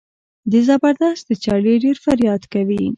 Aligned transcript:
د 0.51 0.53
زبردست 0.67 1.23
د 1.27 1.31
چړې 1.43 1.73
ډېر 1.83 1.97
فریاد 2.05 2.41
کوي. 2.53 2.83